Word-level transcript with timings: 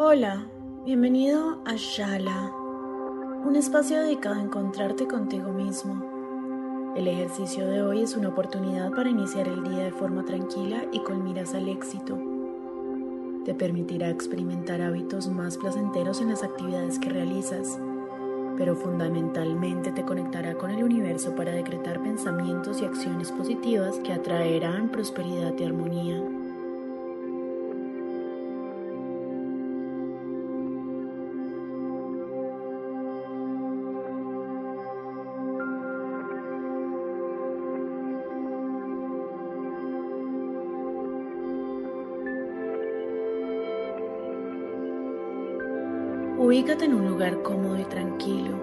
Hola, 0.00 0.46
bienvenido 0.84 1.60
a 1.66 1.74
Shala, 1.74 2.52
un 3.44 3.56
espacio 3.56 4.00
dedicado 4.00 4.36
a 4.36 4.42
encontrarte 4.44 5.08
contigo 5.08 5.50
mismo. 5.50 6.94
El 6.94 7.08
ejercicio 7.08 7.66
de 7.66 7.82
hoy 7.82 8.02
es 8.02 8.16
una 8.16 8.28
oportunidad 8.28 8.92
para 8.92 9.10
iniciar 9.10 9.48
el 9.48 9.64
día 9.64 9.82
de 9.82 9.90
forma 9.90 10.24
tranquila 10.24 10.84
y 10.92 11.00
con 11.00 11.24
miras 11.24 11.52
al 11.54 11.68
éxito. 11.68 12.16
Te 13.44 13.54
permitirá 13.54 14.08
experimentar 14.08 14.82
hábitos 14.82 15.26
más 15.26 15.56
placenteros 15.56 16.20
en 16.20 16.28
las 16.28 16.44
actividades 16.44 17.00
que 17.00 17.10
realizas, 17.10 17.80
pero 18.56 18.76
fundamentalmente 18.76 19.90
te 19.90 20.04
conectará 20.04 20.54
con 20.54 20.70
el 20.70 20.84
universo 20.84 21.34
para 21.34 21.50
decretar 21.50 22.00
pensamientos 22.04 22.80
y 22.80 22.84
acciones 22.84 23.32
positivas 23.32 23.98
que 23.98 24.12
atraerán 24.12 24.92
prosperidad 24.92 25.54
y 25.58 25.64
armonía. 25.64 26.22
Ubícate 46.38 46.84
en 46.84 46.94
un 46.94 47.08
lugar 47.08 47.42
cómodo 47.42 47.80
y 47.80 47.84
tranquilo. 47.84 48.56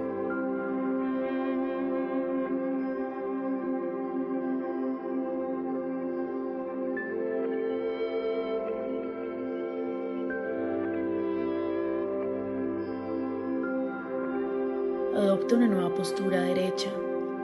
Adopta 15.13 15.55
una 15.55 15.67
nueva 15.67 15.93
postura 15.93 16.39
derecha. 16.39 16.89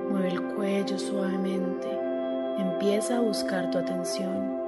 Mueve 0.09 0.29
el 0.29 0.41
cuello 0.55 0.97
suavemente. 0.97 1.89
Empieza 2.57 3.17
a 3.17 3.21
buscar 3.21 3.69
tu 3.69 3.79
atención. 3.79 4.60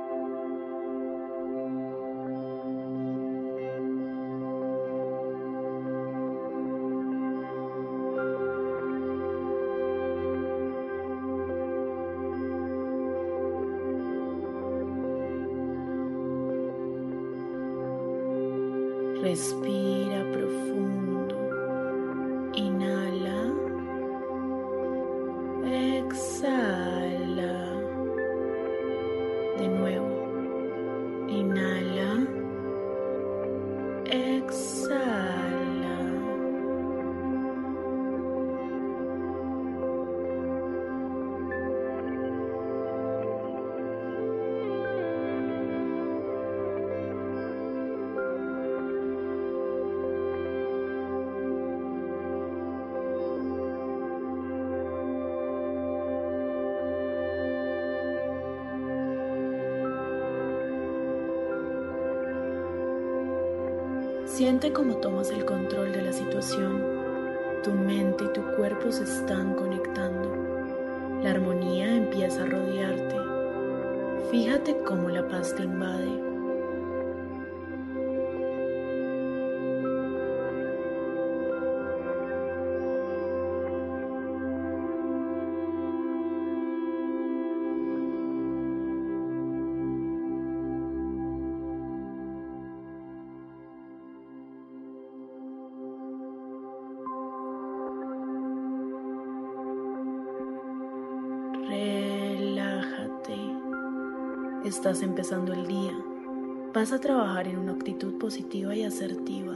Respira 19.23 20.25
profundo. 20.33 21.02
Siente 64.33 64.73
cómo 64.73 64.95
tomas 64.95 65.29
el 65.29 65.45
control 65.45 65.91
de 65.91 66.01
la 66.01 66.11
situación. 66.11 66.81
Tu 67.63 67.71
mente 67.71 68.23
y 68.23 68.33
tu 68.33 68.41
cuerpo 68.55 68.91
se 68.91 69.03
están 69.03 69.53
conectando. 69.53 70.35
La 71.21 71.29
armonía 71.29 71.95
empieza 71.95 72.41
a 72.41 72.47
rodearte. 72.47 73.15
Fíjate 74.31 74.75
cómo 74.87 75.09
la 75.09 75.27
paz 75.27 75.53
te 75.55 75.61
invade. 75.61 76.32
Estás 104.73 105.03
empezando 105.03 105.53
el 105.53 105.67
día. 105.67 105.95
Vas 106.73 106.91
a 106.93 106.99
trabajar 106.99 107.47
en 107.47 107.59
una 107.59 107.73
actitud 107.73 108.17
positiva 108.17 108.75
y 108.75 108.83
asertiva. 108.83 109.53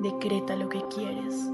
Decreta 0.00 0.54
lo 0.54 0.68
que 0.68 0.82
quieres. 0.94 1.50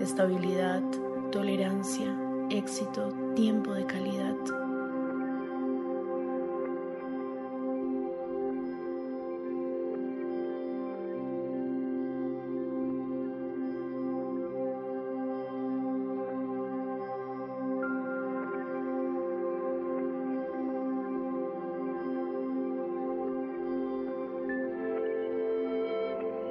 Estabilidad, 0.00 0.82
tolerancia, 1.30 2.18
éxito, 2.48 3.12
tiempo 3.34 3.74
de 3.74 3.84
calidad. 3.84 4.34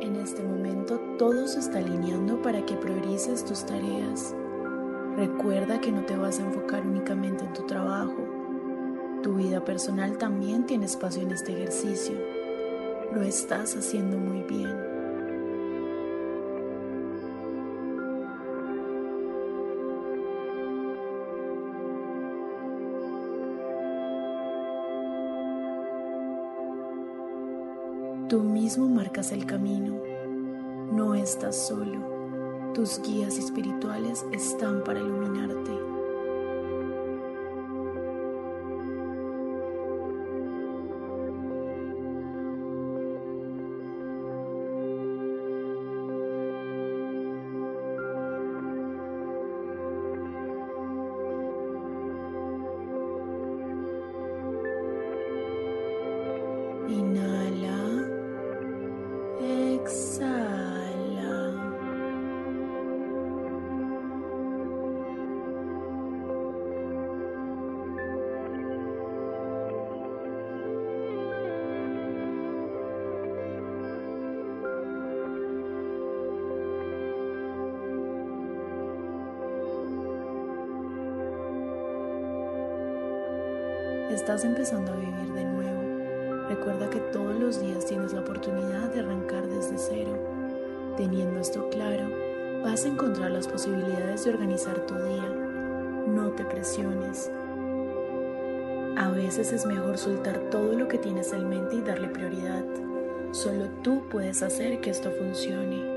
En 0.01 0.17
este 0.17 0.43
momento 0.43 0.99
todo 1.17 1.47
se 1.47 1.59
está 1.59 1.79
alineando 1.79 2.41
para 2.41 2.65
que 2.65 2.75
priorices 2.75 3.45
tus 3.45 3.65
tareas. 3.65 4.35
Recuerda 5.15 5.79
que 5.79 5.91
no 5.91 6.05
te 6.05 6.17
vas 6.17 6.39
a 6.39 6.43
enfocar 6.43 6.85
únicamente 6.85 7.45
en 7.45 7.53
tu 7.53 7.63
trabajo. 7.63 8.15
Tu 9.23 9.33
vida 9.33 9.63
personal 9.63 10.17
también 10.17 10.65
tiene 10.65 10.85
espacio 10.85 11.21
en 11.21 11.31
este 11.31 11.53
ejercicio. 11.53 12.15
Lo 13.13 13.23
estás 13.23 13.75
haciendo 13.77 14.17
muy 14.17 14.43
bien. 14.43 14.84
Tú 28.27 28.41
mismo 28.41 28.89
marcas 28.89 29.31
el 29.31 29.45
camino. 29.45 30.01
No 30.91 31.13
estás 31.13 31.55
solo. 31.67 32.71
Tus 32.73 32.99
guías 33.03 33.37
espirituales 33.37 34.25
están 34.31 34.83
para 34.83 34.99
iluminarte. 34.99 35.94
Estás 84.25 84.43
empezando 84.43 84.91
a 84.91 84.95
vivir 84.95 85.33
de 85.33 85.45
nuevo. 85.45 86.47
Recuerda 86.49 86.89
que 86.89 86.99
todos 86.99 87.35
los 87.35 87.61
días 87.61 87.85
tienes 87.85 88.11
la 88.11 88.21
oportunidad 88.21 88.89
de 88.89 89.01
arrancar 89.01 89.45
desde 89.45 89.77
cero. 89.77 90.17
Teniendo 90.97 91.39
esto 91.39 91.69
claro, 91.69 92.09
vas 92.63 92.85
a 92.85 92.87
encontrar 92.87 93.29
las 93.29 93.47
posibilidades 93.47 94.25
de 94.25 94.31
organizar 94.31 94.79
tu 94.87 94.95
día. 94.95 95.29
No 96.07 96.31
te 96.31 96.43
presiones. 96.43 97.29
A 98.97 99.09
veces 99.09 99.53
es 99.53 99.63
mejor 99.67 99.99
soltar 99.99 100.39
todo 100.49 100.73
lo 100.73 100.87
que 100.87 100.97
tienes 100.97 101.31
en 101.31 101.47
mente 101.47 101.75
y 101.75 101.81
darle 101.81 102.07
prioridad. 102.07 102.65
Solo 103.29 103.67
tú 103.83 104.09
puedes 104.09 104.41
hacer 104.41 104.81
que 104.81 104.89
esto 104.89 105.11
funcione. 105.11 105.94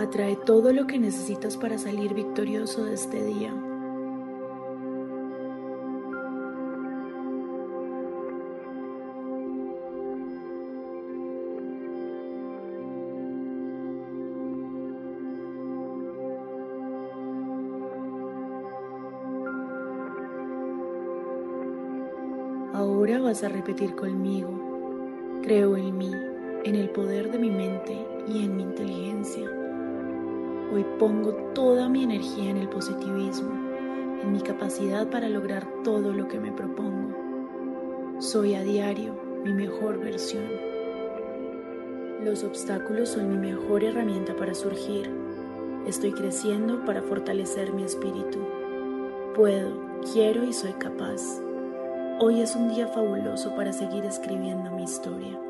Atrae 0.00 0.34
todo 0.34 0.72
lo 0.72 0.86
que 0.86 0.98
necesitas 0.98 1.58
para 1.58 1.76
salir 1.76 2.14
victorioso 2.14 2.86
de 2.86 2.94
este 2.94 3.22
día. 3.22 3.52
Ahora 22.72 23.20
vas 23.20 23.44
a 23.44 23.50
repetir 23.50 23.94
conmigo. 23.94 24.48
Creo 25.42 25.76
en 25.76 25.98
mí, 25.98 26.10
en 26.64 26.74
el 26.74 26.88
poder 26.88 27.30
de 27.30 27.38
mi 27.38 27.50
mente 27.50 28.02
y 28.26 28.46
en 28.46 28.56
mi 28.56 28.62
inteligencia. 28.62 29.59
Hoy 30.72 30.86
pongo 31.00 31.32
toda 31.52 31.88
mi 31.88 32.04
energía 32.04 32.48
en 32.48 32.56
el 32.56 32.68
positivismo, 32.68 33.50
en 34.22 34.30
mi 34.30 34.40
capacidad 34.40 35.10
para 35.10 35.28
lograr 35.28 35.66
todo 35.82 36.12
lo 36.12 36.28
que 36.28 36.38
me 36.38 36.52
propongo. 36.52 38.20
Soy 38.20 38.54
a 38.54 38.62
diario 38.62 39.14
mi 39.42 39.52
mejor 39.52 39.98
versión. 39.98 40.44
Los 42.22 42.44
obstáculos 42.44 43.08
son 43.08 43.30
mi 43.30 43.50
mejor 43.50 43.82
herramienta 43.82 44.36
para 44.36 44.54
surgir. 44.54 45.10
Estoy 45.88 46.12
creciendo 46.12 46.84
para 46.84 47.02
fortalecer 47.02 47.72
mi 47.72 47.82
espíritu. 47.82 48.38
Puedo, 49.34 49.72
quiero 50.12 50.44
y 50.44 50.52
soy 50.52 50.74
capaz. 50.74 51.40
Hoy 52.20 52.42
es 52.42 52.54
un 52.54 52.68
día 52.68 52.86
fabuloso 52.86 53.56
para 53.56 53.72
seguir 53.72 54.04
escribiendo 54.04 54.70
mi 54.70 54.84
historia. 54.84 55.49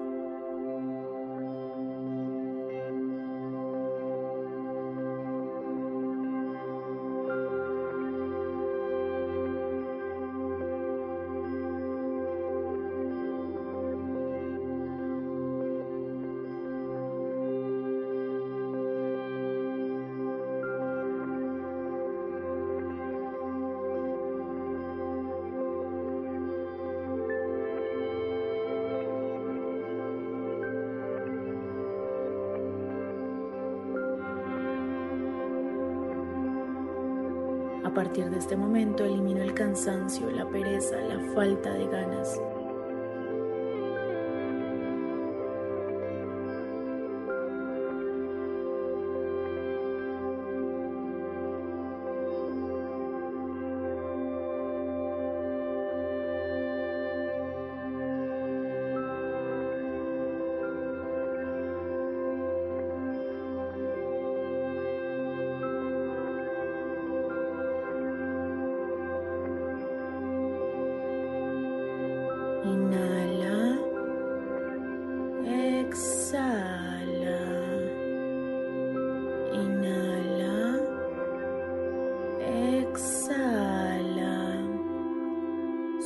A 37.90 37.92
partir 37.92 38.30
de 38.30 38.38
este 38.38 38.56
momento 38.56 39.04
elimino 39.04 39.42
el 39.42 39.52
cansancio, 39.52 40.30
la 40.30 40.48
pereza, 40.48 40.96
la 40.96 41.18
falta 41.34 41.72
de 41.72 41.86
ganas. 41.88 42.40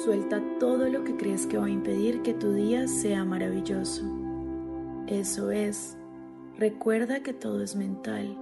Suelta 0.05 0.43
todo 0.61 0.89
lo 0.89 1.03
que 1.05 1.17
crees 1.17 1.47
que 1.47 1.57
va 1.57 1.67
a 1.67 1.71
impedir 1.71 2.23
que 2.23 2.35
tu 2.35 2.53
día 2.53 2.87
sea 2.87 3.25
maravilloso. 3.25 4.05
Eso 5.07 5.51
es. 5.51 5.97
Recuerda 6.59 7.23
que 7.23 7.33
todo 7.33 7.63
es 7.63 7.75
mental 7.75 8.39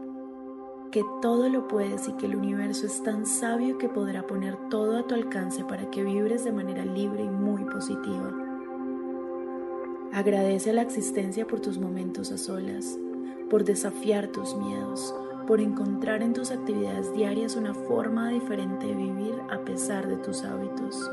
que 0.93 1.05
todo 1.23 1.49
lo 1.49 1.67
puedes 1.69 2.07
y 2.07 2.13
que 2.13 2.27
el 2.27 2.37
universo 2.37 2.85
es 2.85 3.03
tan 3.03 3.25
sabio 3.25 3.79
que 3.79 3.89
podrá 3.89 4.27
poner 4.27 4.57
todo 4.69 4.99
a 4.99 5.07
tu 5.07 5.15
alcance 5.15 5.65
para 5.65 5.91
que 5.91 6.05
vibres 6.05 6.45
de 6.45 6.53
manera 6.53 6.85
libre 6.85 7.25
y 7.25 7.29
muy 7.31 7.65
positiva. 7.65 8.31
Agradece 10.13 10.75
la 10.75 10.83
existencia 10.83 11.47
por 11.47 11.61
tus 11.61 11.79
momentos 11.79 12.31
a 12.31 12.37
solas, 12.37 12.99
por 13.49 13.65
desafiar 13.65 14.29
tus 14.29 14.55
miedos, 14.55 15.15
por 15.47 15.63
encontrar 15.63 16.23
en 16.23 16.35
tus 16.35 16.51
actividades 16.51 17.11
diarias 17.15 17.57
una 17.57 17.73
forma 17.73 18.29
diferente 18.29 18.87
de 18.87 18.95
vivir 18.95 19.35
a 19.51 19.65
pesar 19.65 20.07
de 20.07 20.17
tus 20.17 20.45
hábitos. 20.45 21.11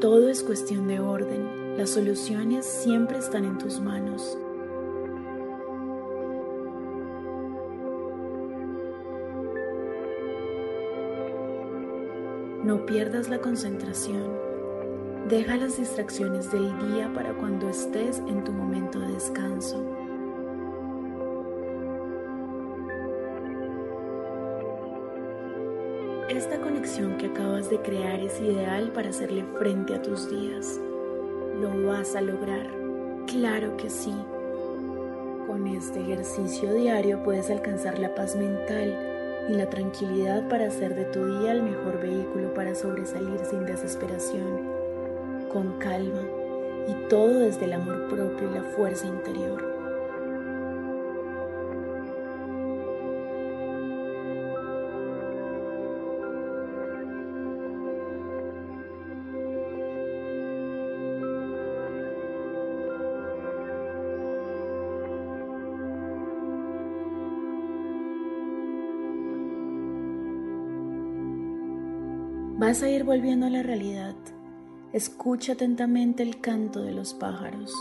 Todo 0.00 0.30
es 0.30 0.42
cuestión 0.42 0.88
de 0.88 0.98
orden. 0.98 1.76
Las 1.76 1.90
soluciones 1.90 2.64
siempre 2.64 3.18
están 3.18 3.44
en 3.44 3.58
tus 3.58 3.80
manos. 3.80 4.38
No 12.64 12.86
pierdas 12.86 13.28
la 13.28 13.42
concentración. 13.42 14.38
Deja 15.28 15.56
las 15.56 15.76
distracciones 15.76 16.50
del 16.50 16.78
día 16.78 17.12
para 17.14 17.34
cuando 17.34 17.68
estés 17.68 18.20
en 18.20 18.42
tu 18.42 18.52
momento 18.52 18.98
de 19.00 19.12
descanso. 19.12 19.99
Esta 26.30 26.60
conexión 26.60 27.18
que 27.18 27.26
acabas 27.26 27.68
de 27.70 27.80
crear 27.80 28.20
es 28.20 28.40
ideal 28.40 28.92
para 28.92 29.08
hacerle 29.08 29.44
frente 29.58 29.96
a 29.96 30.00
tus 30.00 30.30
días. 30.30 30.78
Lo 31.60 31.88
vas 31.88 32.14
a 32.14 32.20
lograr. 32.20 32.70
Claro 33.26 33.76
que 33.76 33.90
sí. 33.90 34.14
Con 35.48 35.66
este 35.66 36.00
ejercicio 36.00 36.72
diario 36.72 37.20
puedes 37.24 37.50
alcanzar 37.50 37.98
la 37.98 38.14
paz 38.14 38.36
mental 38.36 38.96
y 39.48 39.54
la 39.54 39.68
tranquilidad 39.68 40.48
para 40.48 40.68
hacer 40.68 40.94
de 40.94 41.06
tu 41.06 41.40
día 41.40 41.50
el 41.50 41.64
mejor 41.64 42.00
vehículo 42.00 42.54
para 42.54 42.76
sobresalir 42.76 43.40
sin 43.44 43.66
desesperación, 43.66 44.68
con 45.52 45.80
calma 45.80 46.22
y 46.86 47.08
todo 47.08 47.40
desde 47.40 47.64
el 47.64 47.72
amor 47.72 48.06
propio 48.06 48.48
y 48.48 48.54
la 48.54 48.62
fuerza 48.62 49.04
interior. 49.04 49.69
Vas 72.60 72.82
a 72.82 72.90
ir 72.90 73.04
volviendo 73.04 73.46
a 73.46 73.48
la 73.48 73.62
realidad. 73.62 74.14
Escucha 74.92 75.54
atentamente 75.54 76.22
el 76.22 76.42
canto 76.42 76.82
de 76.82 76.92
los 76.92 77.14
pájaros. 77.14 77.72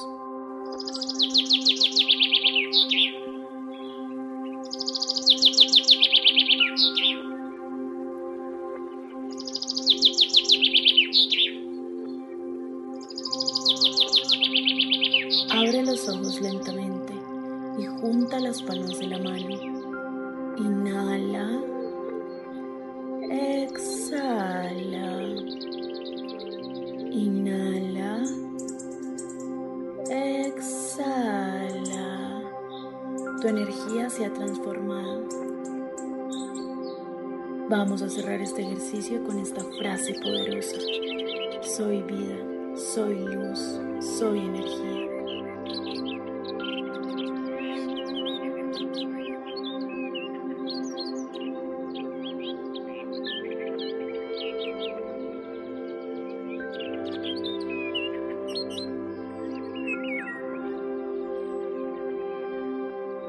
Abre 15.52 15.84
los 15.84 16.08
ojos 16.08 16.40
lentamente 16.40 17.14
y 17.80 17.86
junta 17.86 18.40
las 18.40 18.62
palmas 18.62 18.98
de 18.98 19.08
la 19.08 19.18
mano. 19.18 20.56
Inhala. 20.58 21.79
Se 34.20 34.26
ha 34.26 34.34
transformado. 34.34 35.24
Vamos 37.70 38.02
a 38.02 38.10
cerrar 38.10 38.42
este 38.42 38.64
ejercicio 38.64 39.24
con 39.24 39.40
esta 39.40 39.64
frase 39.80 40.14
poderosa. 40.16 40.76
Soy 41.62 42.02
vida, 42.02 42.36
soy 42.76 43.16
luz, 43.18 43.80
soy 44.02 44.40
energía. 44.40 45.09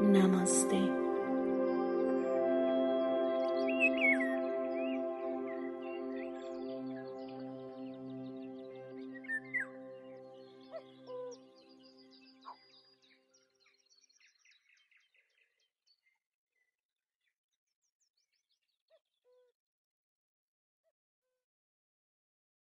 Namaste. 0.00 1.10